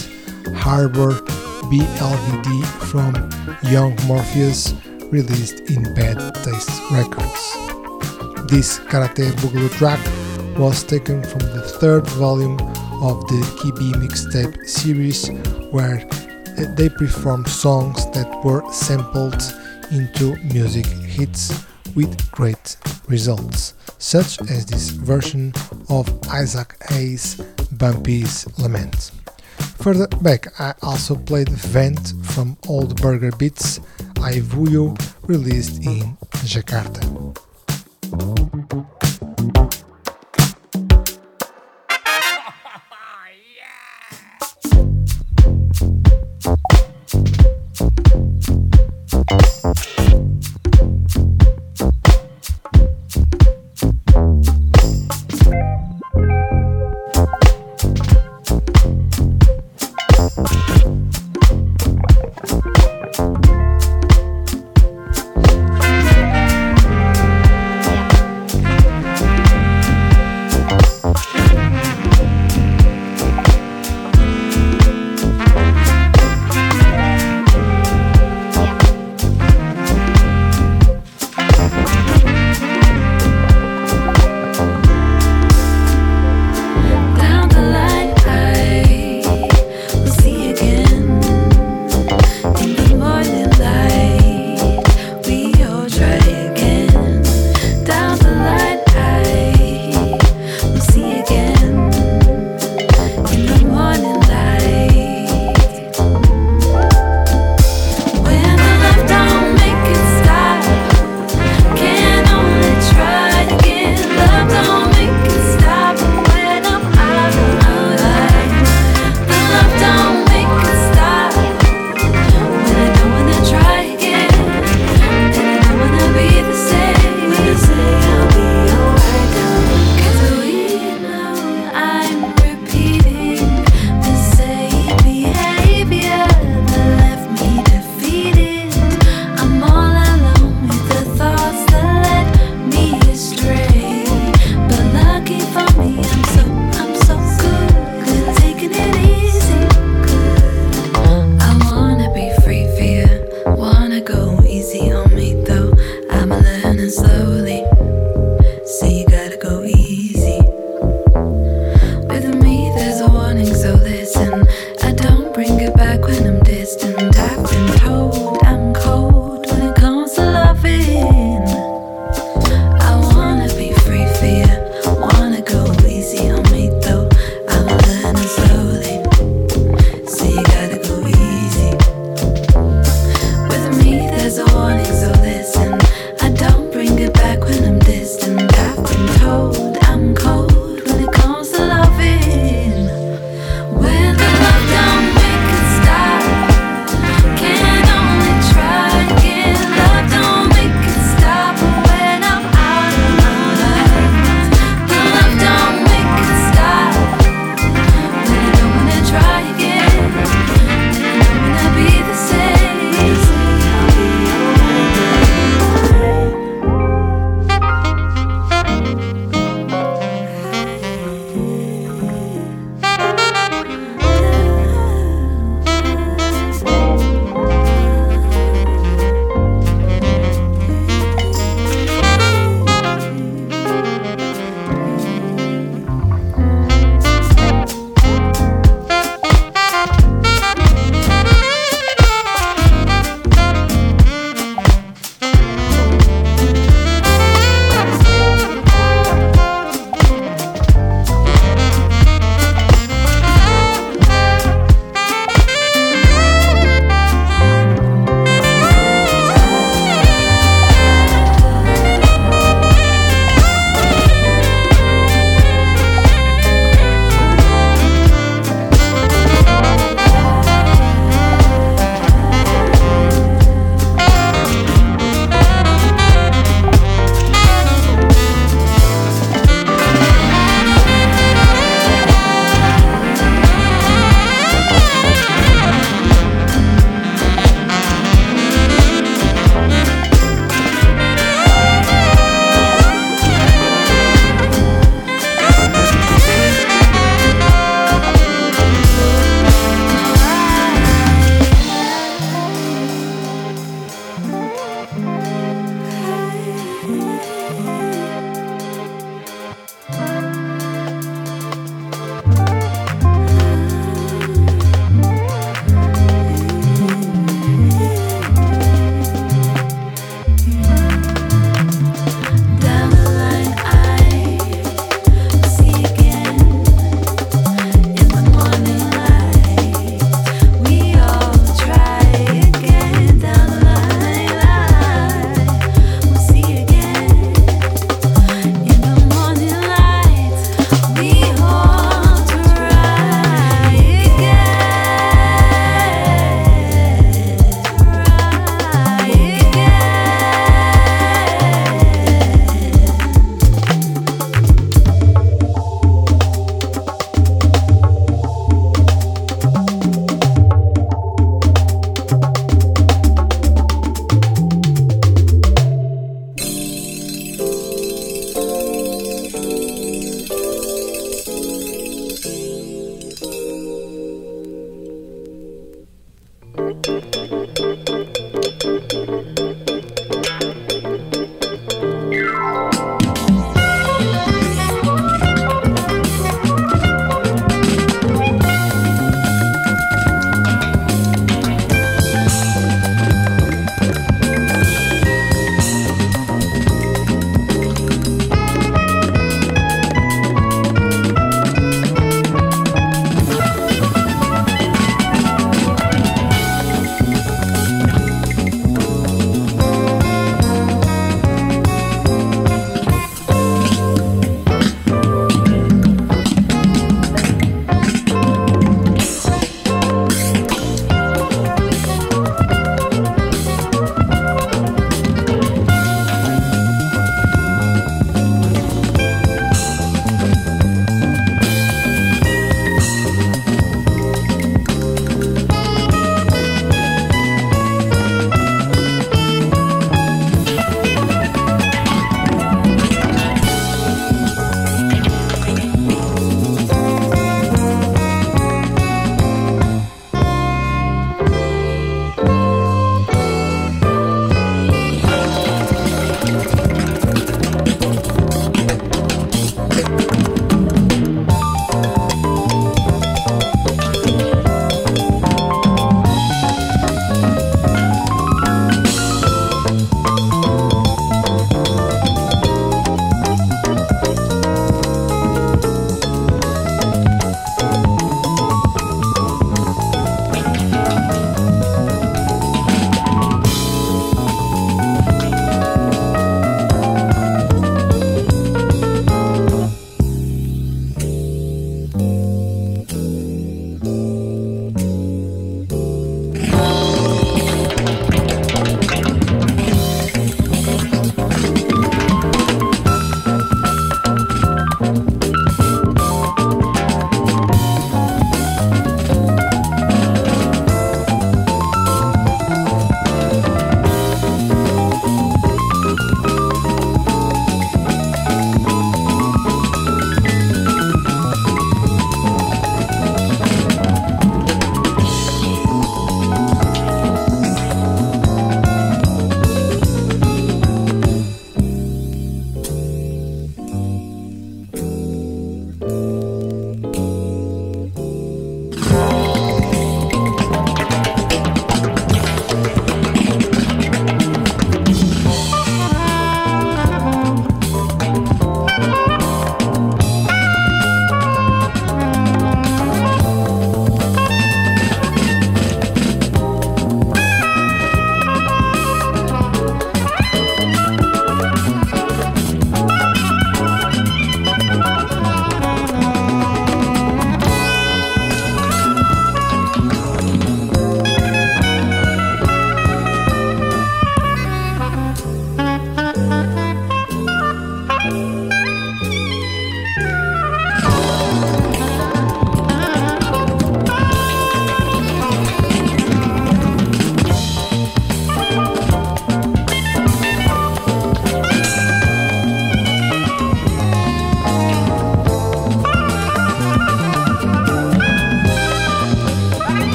Harbor 0.59 1.12
BLVD 1.70 2.64
from 2.90 3.14
Young 3.70 3.96
Morpheus 4.07 4.74
released 5.04 5.61
in 5.70 5.83
Bad 5.94 6.35
Taste 6.44 6.83
Records. 6.90 7.54
This 8.50 8.81
Karate 8.81 9.31
Boogaloo 9.40 9.70
track 9.70 10.00
was 10.59 10.83
taken 10.83 11.22
from 11.22 11.40
the 11.40 11.62
third 11.62 12.07
volume 12.09 12.59
of 13.01 13.27
the 13.29 13.41
Kibi 13.59 13.93
mixtape 13.95 14.67
series 14.67 15.29
where 15.71 16.05
they 16.77 16.89
performed 16.89 17.49
songs 17.49 18.05
that 18.11 18.29
were 18.45 18.63
sampled 18.73 19.41
into 19.93 20.37
music 20.53 20.87
hits 20.87 21.65
with 21.95 22.31
great 22.31 22.77
results, 23.07 23.75
such 23.99 24.41
as 24.51 24.67
this 24.67 24.91
version 24.91 25.53
of 25.89 26.09
Isaac 26.29 26.77
Hayes' 26.91 27.37
Bumpy's 27.77 28.47
Lament. 28.59 29.13
Further 29.79 30.09
back, 30.21 30.61
I 30.61 30.75
also 30.83 31.15
played 31.15 31.49
Vent 31.49 32.15
from 32.23 32.57
Old 32.69 33.01
Burger 33.01 33.31
Beats, 33.33 33.81
I 34.21 34.41
Vuyo, 34.41 34.99
released 35.29 35.85
in 35.85 36.17
Jakarta. 36.43 37.05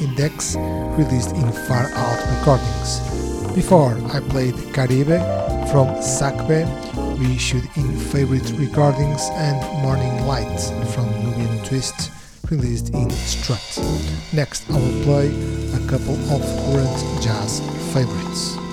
Index, 0.00 0.56
released 0.98 1.30
in 1.36 1.50
Far 1.66 1.90
Out 1.92 2.38
Recordings. 2.38 3.00
Before 3.54 3.94
I 4.12 4.20
played 4.20 4.54
Caribe 4.72 5.20
from 5.70 5.88
Sacbé, 6.02 6.66
we 7.18 7.26
reissued 7.26 7.68
in 7.76 7.96
Favorite 7.96 8.50
Recordings, 8.58 9.22
and 9.34 9.56
Morning 9.82 10.26
Light 10.26 10.60
from 10.94 11.06
Nubiyan 11.22 11.64
Twist, 11.66 12.10
released 12.50 12.90
in 12.94 13.10
Strut. 13.10 13.78
Next 14.32 14.68
I 14.70 14.74
will 14.74 15.04
play 15.04 15.28
a 15.74 15.86
couple 15.88 16.14
of 16.34 16.42
current 16.66 17.22
jazz 17.22 17.60
favorites. 17.92 18.63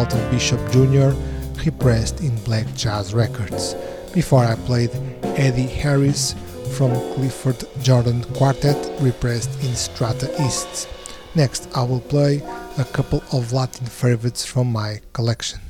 Walter 0.00 0.30
Bishop 0.30 0.58
Jr., 0.70 1.10
repressed 1.62 2.22
in 2.22 2.34
Black 2.44 2.66
Jazz 2.74 3.12
Records. 3.12 3.74
Before 4.14 4.42
I 4.42 4.54
played 4.54 4.88
Eddie 5.22 5.66
Harris 5.66 6.34
from 6.74 6.92
Clifford 7.12 7.62
Jordan 7.82 8.24
Quartet, 8.32 8.78
repressed 9.02 9.62
in 9.62 9.76
Strata 9.76 10.34
East. 10.42 10.88
Next, 11.34 11.68
I 11.76 11.82
will 11.82 12.00
play 12.00 12.40
a 12.78 12.84
couple 12.84 13.22
of 13.30 13.52
Latin 13.52 13.84
favorites 13.84 14.42
from 14.42 14.72
my 14.72 15.02
collection. 15.12 15.60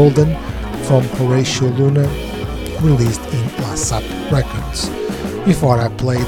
Golden 0.00 0.34
from 0.84 1.02
Horatio 1.18 1.68
Luna, 1.76 2.08
released 2.80 3.20
in 3.34 3.44
LASAP 3.60 4.02
Records. 4.32 4.88
Before 5.44 5.78
I 5.78 5.88
played 5.88 6.26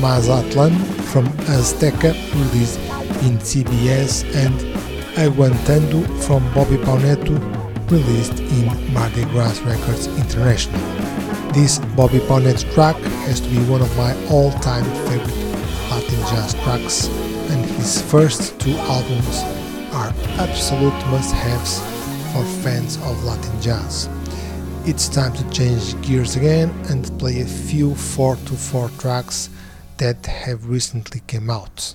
Mazatlan 0.00 0.72
from 1.12 1.26
Azteca, 1.52 2.14
released 2.32 2.78
in 3.26 3.36
CBS, 3.36 4.24
and 4.34 4.54
Aguantando 5.18 6.00
from 6.24 6.42
Bobby 6.54 6.78
Paunetto, 6.78 7.36
released 7.90 8.38
in 8.40 8.94
Mardi 8.94 9.24
Gras 9.24 9.60
Records 9.66 10.06
International. 10.06 10.80
This 11.52 11.78
Bobby 11.94 12.20
Paunetto 12.20 12.72
track 12.72 12.96
has 13.26 13.40
to 13.42 13.48
be 13.50 13.58
one 13.64 13.82
of 13.82 13.94
my 13.98 14.16
all-time 14.30 14.86
favorite 15.08 15.36
Latin 15.90 16.20
jazz 16.20 16.54
tracks, 16.54 17.08
and 17.50 17.66
his 17.76 18.00
first 18.00 18.58
two 18.58 18.76
albums 18.96 19.42
are 19.92 20.10
absolute 20.40 20.98
must-haves 21.10 21.99
for 22.32 22.44
fans 22.62 22.96
of 22.98 23.24
Latin 23.24 23.60
jazz. 23.60 24.08
It's 24.84 25.08
time 25.08 25.32
to 25.32 25.50
change 25.50 26.00
gears 26.00 26.36
again 26.36 26.70
and 26.88 27.18
play 27.18 27.40
a 27.40 27.44
few 27.44 27.94
4 27.94 28.36
to 28.36 28.54
4 28.54 28.88
tracks 28.98 29.50
that 29.98 30.24
have 30.26 30.68
recently 30.68 31.20
came 31.26 31.50
out. 31.50 31.94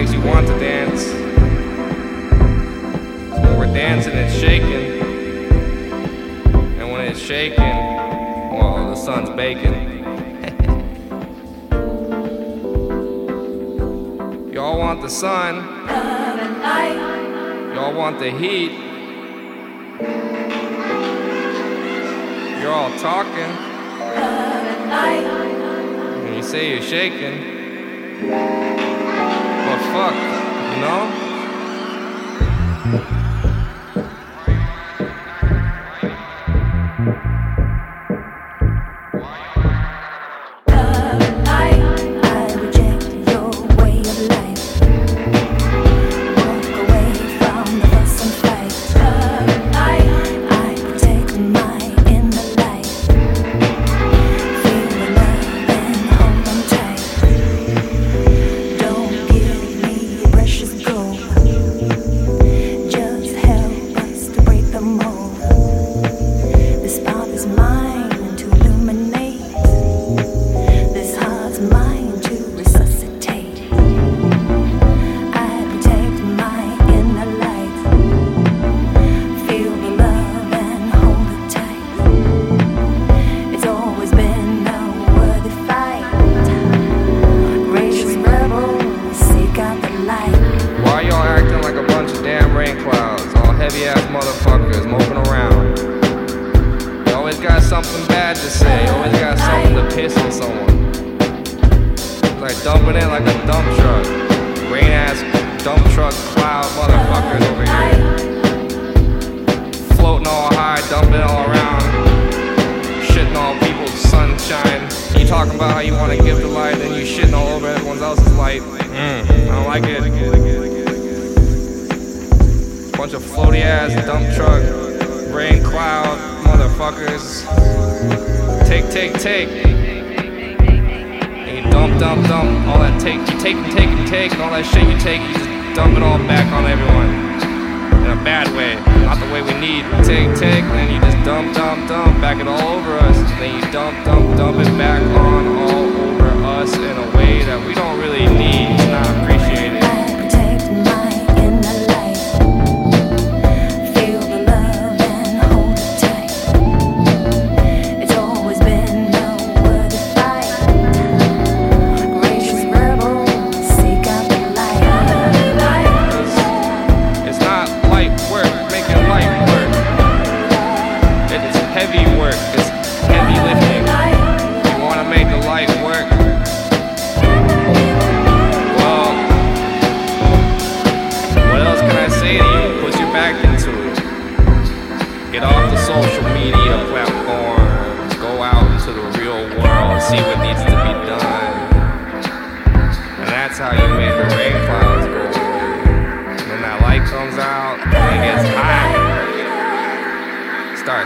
makes 0.00 0.12
you 0.12 0.20
want 0.20 0.46
to 0.46 0.56
dance. 0.60 1.08
When 3.42 3.58
we're 3.58 3.66
dancing, 3.66 4.14
it's 4.14 4.32
shaking. 4.32 5.02
And 6.78 6.92
when 6.92 7.00
it's 7.00 7.18
shaking, 7.18 7.58
well, 7.58 8.90
the 8.90 8.94
sun's 8.94 9.30
baking. 9.30 9.74
Y'all 14.54 14.78
want 14.78 15.02
the 15.02 15.10
sun. 15.10 15.56
Y'all 17.74 17.92
want 17.92 18.20
the 18.20 18.30
heat. 18.30 18.70
You're 22.60 22.72
all 22.72 22.96
talking. 23.00 23.50
And 26.24 26.36
you 26.36 26.42
say 26.44 26.70
you're 26.70 26.82
shaking. 26.82 28.57
fuck, 29.92 30.14
you 30.74 30.80
know? 30.80 31.17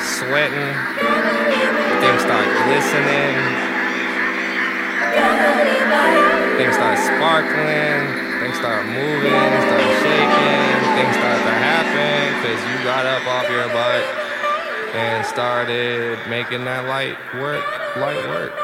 Start 0.03 0.19
sweating. 0.19 0.75
Things 2.03 2.23
start 2.23 2.47
glistening. 2.67 3.35
Things 6.59 6.75
start 6.75 6.99
sparkling. 6.99 8.03
Things 8.41 8.57
start 8.59 8.87
moving. 8.87 9.31
Start 9.31 9.87
shaking. 10.03 10.75
Things 10.99 11.15
start 11.15 11.39
to 11.47 11.55
happen 11.55 12.35
because 12.43 12.61
you 12.67 12.85
got 12.85 13.07
up 13.07 13.27
off 13.29 13.49
your 13.49 13.69
butt 13.69 14.03
and 14.97 15.25
started 15.25 16.19
making 16.29 16.65
that 16.65 16.87
light 16.89 17.17
work. 17.35 17.65
Light 17.97 18.27
work. 18.29 18.62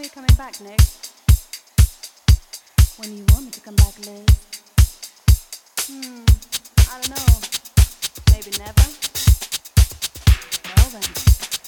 Time 0.00 0.04
are 0.04 0.04
you 0.04 0.10
coming 0.10 0.36
back, 0.36 0.60
Nick? 0.60 0.80
When 2.96 3.16
you 3.16 3.24
want 3.32 3.44
me 3.44 3.50
to 3.50 3.60
come 3.60 3.76
back, 3.76 3.98
Liz? 3.98 4.24
Hmm, 5.88 6.24
I 6.88 7.00
don't 7.00 7.10
know. 7.10 7.28
Maybe 8.32 8.50
never? 8.58 8.86
Well 10.76 10.90
then. 10.90 11.59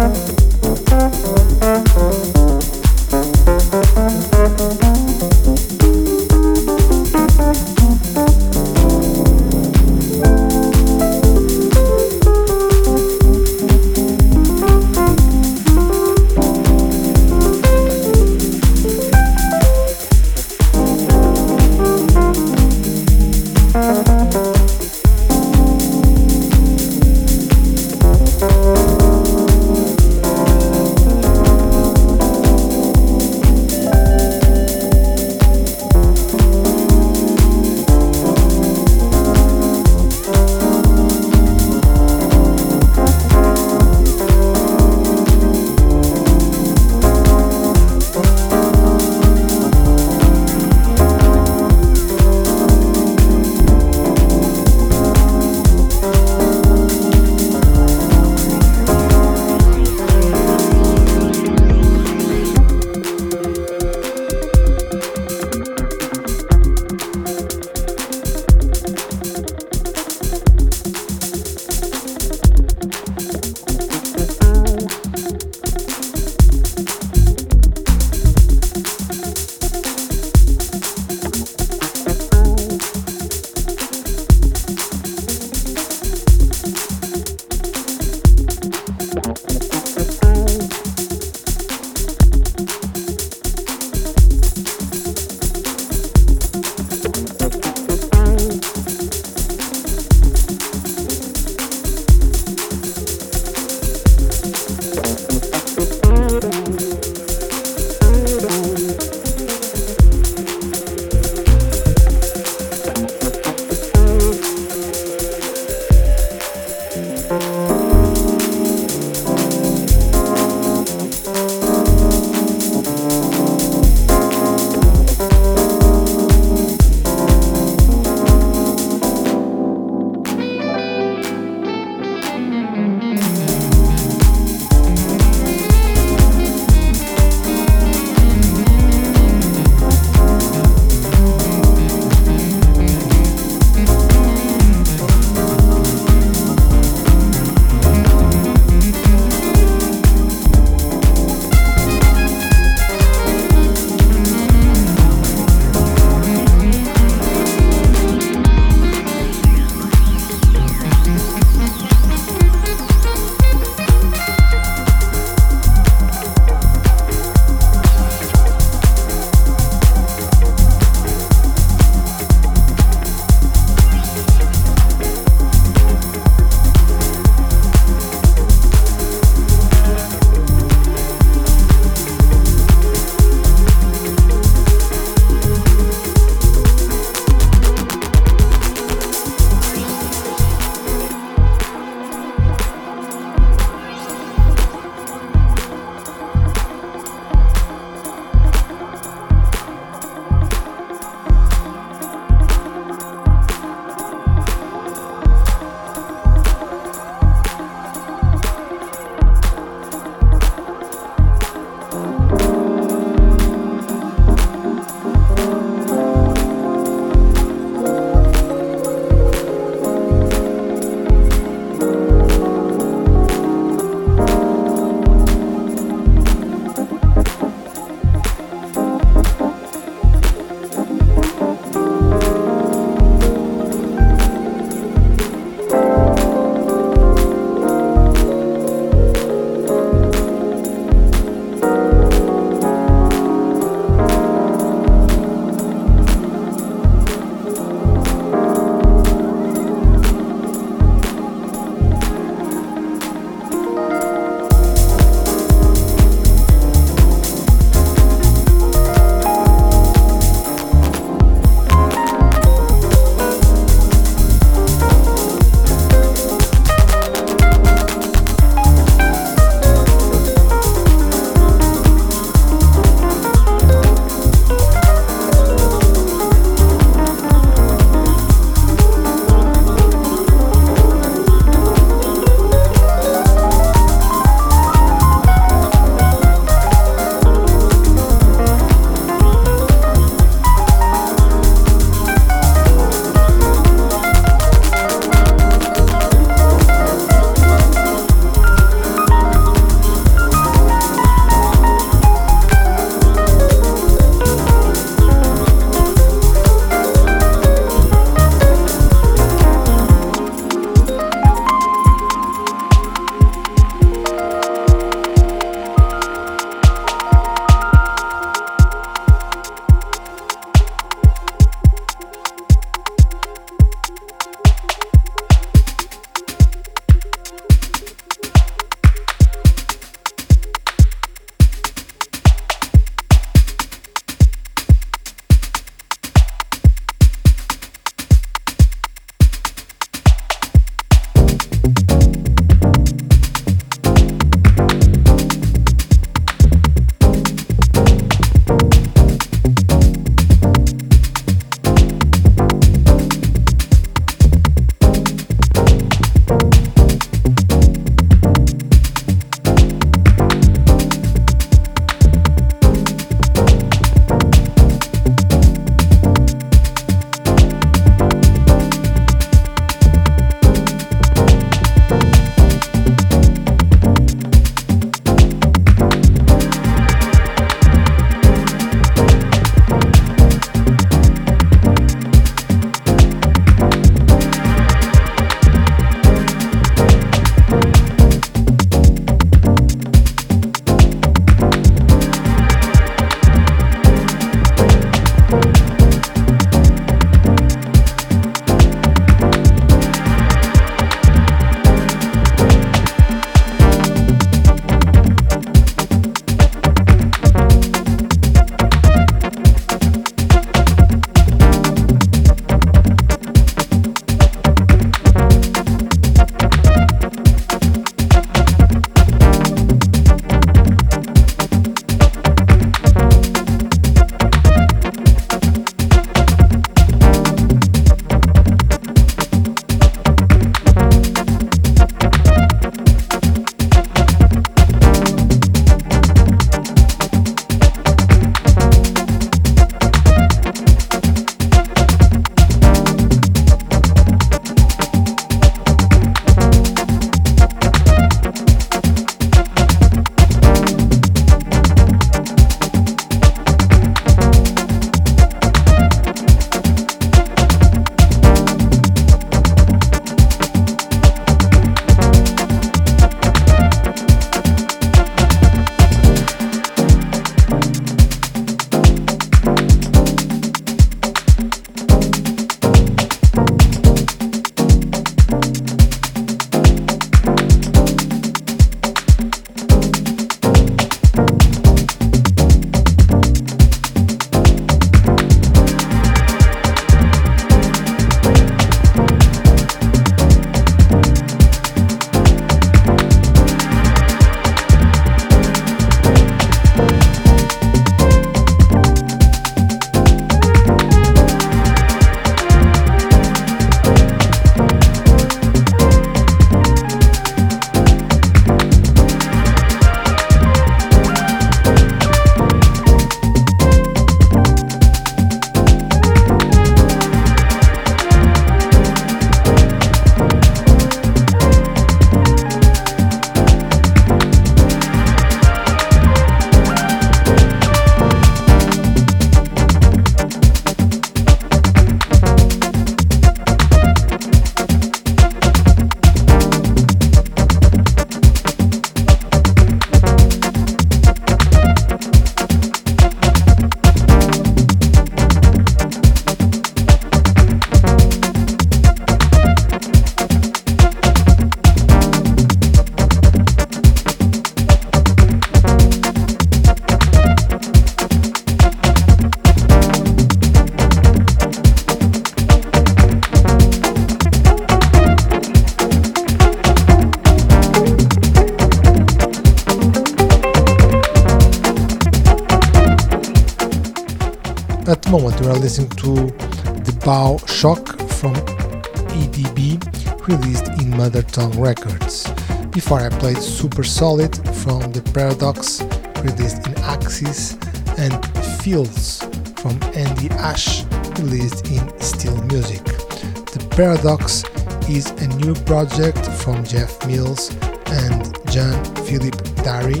Before 582.72 583.00
I 583.00 583.10
played 583.10 583.36
Super 583.36 583.84
Solid 583.84 584.34
from 584.56 584.92
The 584.92 585.02
Paradox, 585.12 585.82
released 586.24 586.66
in 586.66 586.74
Axis, 586.78 587.58
and 587.98 588.14
Fields 588.62 589.22
from 589.60 589.78
Andy 589.94 590.30
Ash, 590.30 590.82
released 591.18 591.66
in 591.66 592.00
Still 592.00 592.36
Music. 592.44 592.82
The 592.82 593.66
Paradox 593.76 594.44
is 594.88 595.10
a 595.10 595.28
new 595.36 595.54
project 595.66 596.24
from 596.42 596.64
Jeff 596.64 597.06
Mills 597.06 597.50
and 597.88 598.34
John 598.50 598.82
Philip 599.04 599.36
Darry 599.56 600.00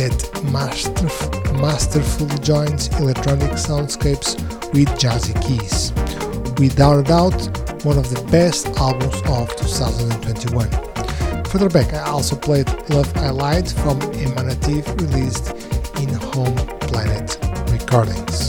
that 0.00 0.16
masterf- 0.48 1.60
masterfully 1.60 2.38
joins 2.38 2.88
electronic 2.98 3.50
soundscapes 3.52 4.40
with 4.72 4.88
jazzy 4.98 5.36
keys. 5.44 5.92
Without 6.58 6.98
a 6.98 7.02
doubt, 7.02 7.84
one 7.84 7.98
of 7.98 8.08
the 8.08 8.26
best 8.30 8.68
albums 8.78 9.20
of 9.26 9.54
2021. 9.56 10.85
Further 11.50 11.68
back, 11.70 11.94
I 11.94 12.00
also 12.10 12.36
played 12.36 12.68
Love 12.90 13.16
I 13.16 13.30
Lied 13.30 13.70
from 13.70 13.98
Emanative, 14.12 14.86
released 15.00 15.50
in 15.98 16.08
Home 16.34 16.56
Planet 16.80 17.38
Recordings. 17.70 18.45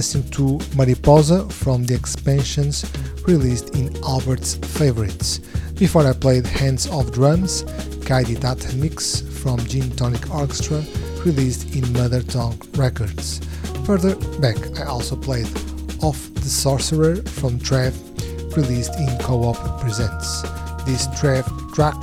Listening 0.00 0.30
to 0.30 0.58
Mariposa 0.74 1.46
from 1.50 1.84
the 1.84 1.94
expansions 1.94 2.90
released 3.26 3.74
in 3.74 3.94
Albert's 4.02 4.54
Favorites. 4.54 5.40
Before 5.78 6.06
I 6.06 6.14
played 6.14 6.46
Hands 6.46 6.86
of 6.86 7.12
Drums, 7.12 7.64
Data 8.08 8.74
Mix 8.76 9.20
from 9.20 9.58
Gin 9.66 9.90
Tonic 9.96 10.34
Orchestra 10.34 10.82
released 11.22 11.76
in 11.76 11.92
Mother 11.92 12.22
Tongue 12.22 12.58
Records. 12.76 13.40
Further 13.84 14.16
back 14.40 14.56
I 14.80 14.84
also 14.84 15.16
played 15.16 15.46
Off 16.02 16.32
the 16.32 16.48
Sorcerer 16.48 17.16
from 17.16 17.58
Trev 17.58 17.94
released 18.56 18.94
in 18.94 19.18
Co-op 19.18 19.82
Presents. 19.82 20.40
This 20.86 21.08
Trev 21.20 21.44
track 21.74 22.00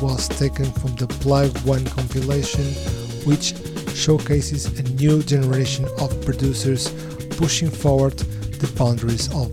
was 0.00 0.28
taken 0.28 0.66
from 0.66 0.94
the 0.94 1.08
Plug 1.08 1.50
One 1.66 1.84
compilation 1.86 2.66
which 3.26 3.54
showcases 3.92 4.66
a 4.78 4.84
new 4.94 5.20
generation 5.24 5.84
of 5.98 6.24
producers 6.24 7.09
pushing 7.40 7.70
forward 7.70 8.18
the 8.60 8.70
boundaries 8.78 9.32
of 9.34 9.50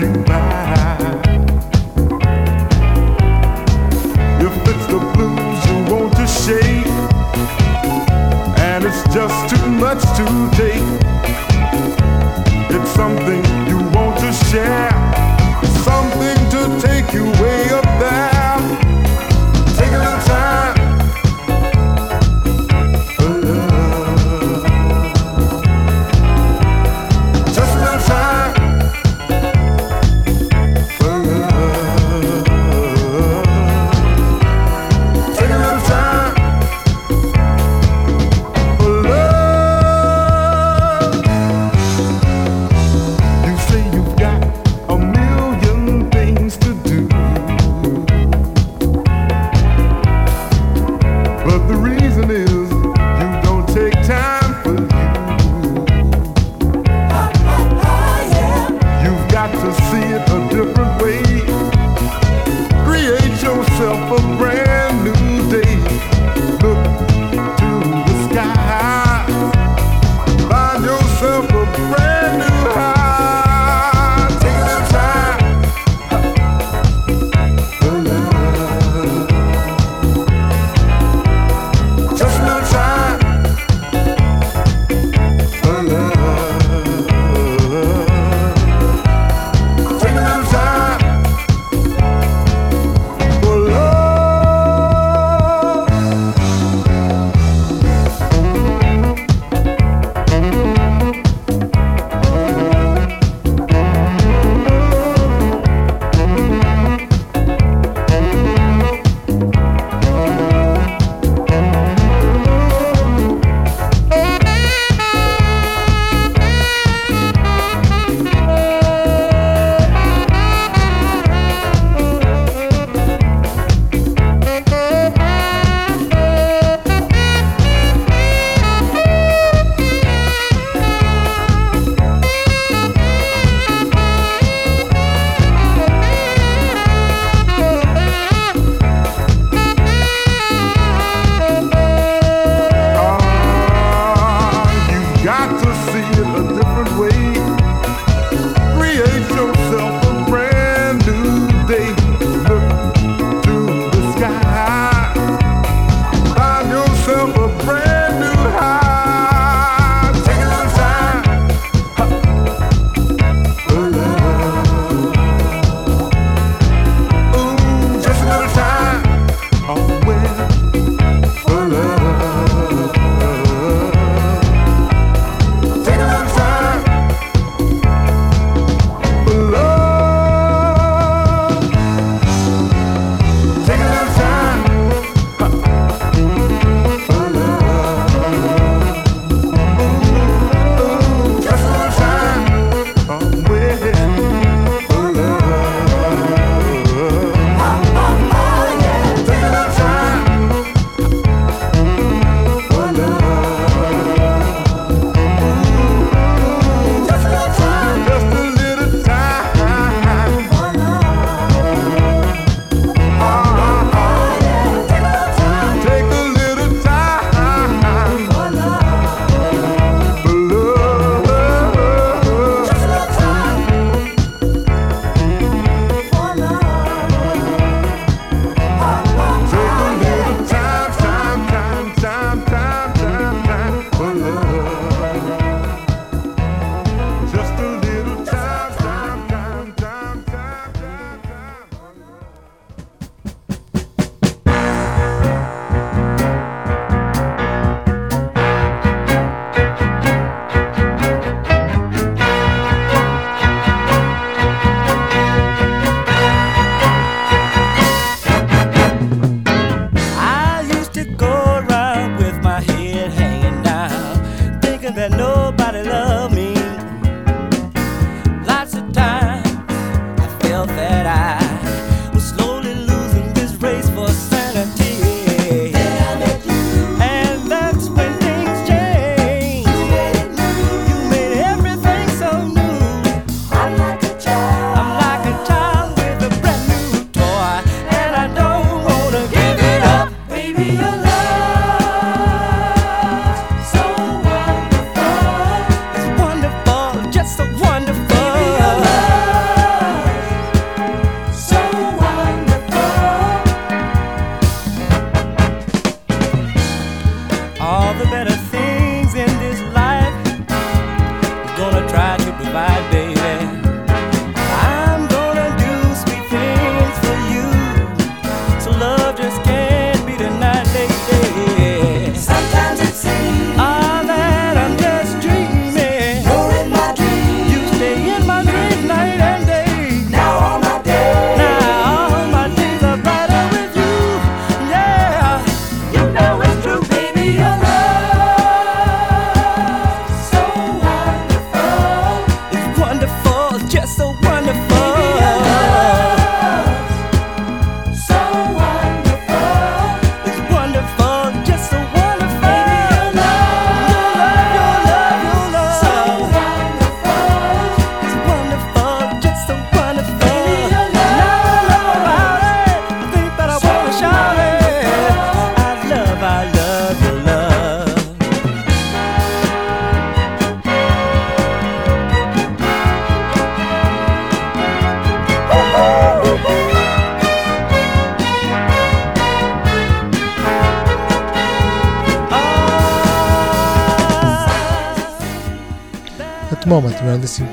passing 0.00 0.24
by. 0.24 0.79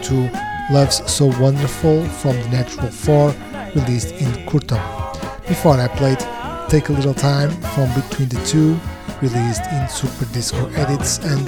To 0.07 0.31
Love's 0.71 1.03
So 1.11 1.25
Wonderful 1.38 2.05
from 2.05 2.39
the 2.41 2.47
Natural 2.47 2.88
4, 2.88 3.35
released 3.75 4.13
in 4.13 4.31
Curtom. 4.47 4.79
Before 5.49 5.73
I 5.73 5.89
played 5.89 6.19
Take 6.69 6.88
a 6.88 6.93
Little 6.93 7.13
Time 7.13 7.51
from 7.75 7.93
Between 7.93 8.29
the 8.29 8.41
Two, 8.45 8.79
released 9.21 9.63
in 9.69 9.89
Super 9.89 10.23
Disco 10.34 10.69
Edits, 10.75 11.17
and 11.19 11.41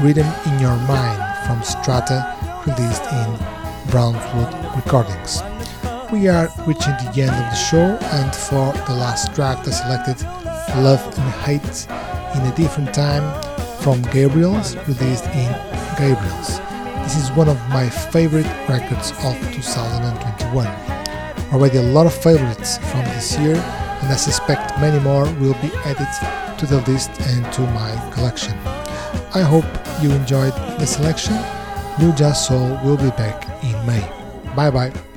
Rhythm 0.00 0.26
in 0.46 0.58
Your 0.58 0.76
Mind 0.88 1.22
from 1.46 1.62
Strata, 1.62 2.34
released 2.66 3.04
in 3.12 3.36
Brownswood 3.92 4.76
Recordings. 4.76 5.42
We 6.10 6.28
are 6.28 6.48
reaching 6.66 6.96
the 7.04 7.12
end 7.20 7.30
of 7.30 7.50
the 7.50 7.56
show, 7.56 7.98
and 8.16 8.34
for 8.34 8.72
the 8.86 8.94
last 8.94 9.34
track, 9.34 9.58
I 9.68 9.70
selected 9.70 10.24
Love 10.82 11.04
and 11.18 11.30
Hate 11.44 11.86
in 12.36 12.50
a 12.50 12.56
Different 12.56 12.94
Time 12.94 13.22
from 13.82 14.02
Gabriels, 14.04 14.76
released 14.86 15.26
in 15.26 15.52
Gabriels. 15.96 16.67
One 17.36 17.48
of 17.48 17.68
my 17.68 17.88
favorite 17.88 18.46
records 18.68 19.12
of 19.22 19.34
2021. 19.54 20.66
Already 21.52 21.78
a 21.78 21.82
lot 21.82 22.06
of 22.06 22.14
favorites 22.14 22.78
from 22.78 23.04
this 23.14 23.38
year, 23.38 23.54
and 23.54 24.08
I 24.08 24.16
suspect 24.16 24.78
many 24.80 24.98
more 24.98 25.24
will 25.34 25.54
be 25.62 25.70
added 25.84 26.58
to 26.58 26.66
the 26.66 26.80
list 26.90 27.10
and 27.20 27.52
to 27.52 27.60
my 27.60 28.10
collection. 28.12 28.58
I 29.34 29.42
hope 29.42 29.66
you 30.02 30.10
enjoyed 30.10 30.54
the 30.80 30.86
selection. 30.86 31.36
New 32.00 32.12
Jazz 32.12 32.46
Soul 32.46 32.78
will 32.84 32.96
be 32.96 33.10
back 33.10 33.46
in 33.62 33.86
May. 33.86 34.04
Bye 34.56 34.70
bye. 34.70 35.07